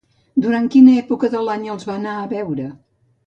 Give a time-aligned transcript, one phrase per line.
[0.45, 2.69] Durant quina època de l'any els va anar a veure?